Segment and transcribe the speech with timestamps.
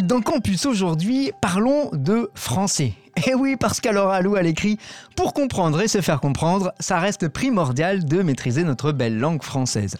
[0.00, 2.94] Dans Campus aujourd'hui, parlons de français.
[3.26, 4.78] Et oui, parce qu'à Alou à l'écrit,
[5.16, 9.98] pour comprendre et se faire comprendre, ça reste primordial de maîtriser notre belle langue française.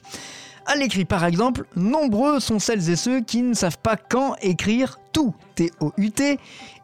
[0.65, 4.99] À l'écrit, par exemple, nombreux sont celles et ceux qui ne savent pas quand écrire
[5.13, 6.39] tout, T-O-U-T,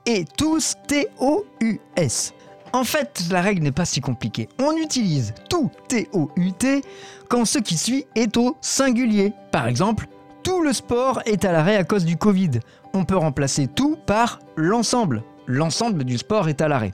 [0.04, 2.34] et tous, T-O-U-S.
[2.74, 4.50] En fait, la règle n'est pas si compliquée.
[4.58, 6.82] On utilise tout, T-O-U-T,
[7.30, 9.32] quand ce qui suit est au singulier.
[9.50, 10.08] Par exemple,
[10.42, 12.60] tout le sport est à l'arrêt à cause du Covid.
[12.94, 15.22] On peut remplacer tout par l'ensemble.
[15.46, 16.92] L'ensemble du sport est à l'arrêt.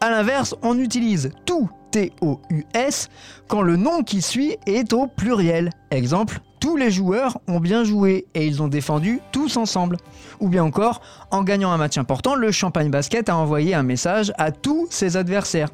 [0.00, 3.08] A l'inverse, on utilise tout T-O-U-S
[3.48, 5.70] quand le nom qui suit est au pluriel.
[5.90, 9.96] Exemple, tous les joueurs ont bien joué et ils ont défendu tous ensemble.
[10.40, 14.32] Ou bien encore, en gagnant un match important, le Champagne Basket a envoyé un message
[14.38, 15.70] à tous ses adversaires.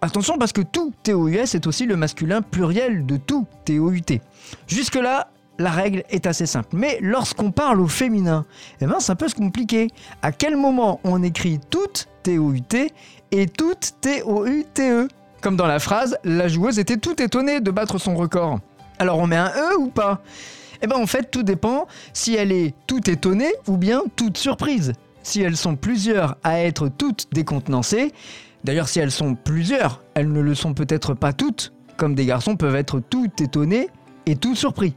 [0.00, 4.20] Attention parce que tout T-O-U-S est aussi le masculin pluriel de tout T-O-U-T.
[4.66, 6.70] Jusque-là, la règle est assez simple.
[6.72, 8.44] Mais lorsqu'on parle au féminin,
[8.80, 9.88] eh ben, c'est un peu compliqué.
[10.22, 12.92] À quel moment on écrit toute T-O-U-T
[13.30, 15.08] et toute T-O-U-T-E
[15.40, 18.60] Comme dans la phrase, la joueuse était tout étonnée de battre son record.
[18.98, 20.22] Alors on met un E ou pas?
[20.82, 24.92] Eh bien en fait tout dépend si elle est toute étonnée ou bien toute surprise.
[25.22, 28.12] Si elles sont plusieurs à être toutes décontenancées,
[28.62, 32.56] d'ailleurs si elles sont plusieurs, elles ne le sont peut-être pas toutes, comme des garçons
[32.56, 33.88] peuvent être toutes étonnés
[34.26, 34.94] et tout surpris.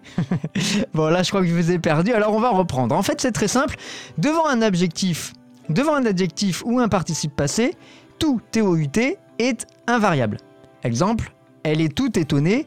[0.94, 2.96] bon là je crois que je vous ai perdu, alors on va reprendre.
[2.96, 3.76] En fait c'est très simple,
[4.18, 5.34] devant un adjectif,
[5.70, 7.76] devant un adjectif ou un participe passé,
[8.20, 10.38] tout T-O-U-T est invariable.
[10.84, 11.34] Exemple,
[11.64, 12.66] elle est toute étonnée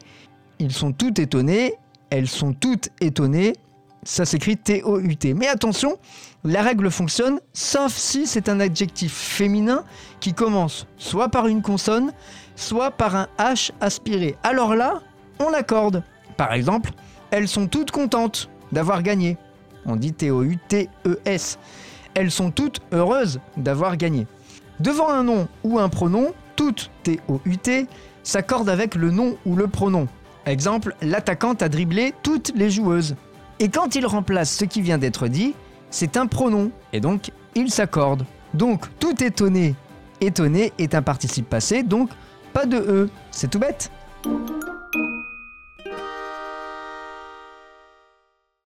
[0.61, 1.73] ils sont toutes étonnés,
[2.11, 3.53] elles sont toutes étonnées.
[4.03, 5.33] Ça s'écrit T-O-U-T.
[5.33, 5.97] Mais attention,
[6.43, 9.83] la règle fonctionne sauf si c'est un adjectif féminin
[10.19, 12.13] qui commence soit par une consonne,
[12.55, 14.35] soit par un H aspiré.
[14.43, 15.01] Alors là,
[15.39, 16.03] on l'accorde.
[16.41, 16.89] Par exemple,
[17.29, 19.37] elles sont toutes contentes d'avoir gagné.
[19.85, 21.59] On dit T-O-U-T-E-S.
[22.15, 24.25] Elles sont toutes heureuses d'avoir gagné.
[24.79, 27.85] Devant un nom ou un pronom, toutes T-O-U-T
[28.23, 30.07] s'accorde avec le nom ou le pronom.
[30.47, 33.15] Exemple, l'attaquante a dribblé toutes les joueuses.
[33.59, 35.53] Et quand il remplace ce qui vient d'être dit,
[35.91, 38.25] c'est un pronom, et donc il s'accorde.
[38.55, 39.75] Donc tout étonné,
[40.21, 42.09] étonné est un participe passé, donc
[42.51, 43.09] pas de E.
[43.29, 43.91] C'est tout bête.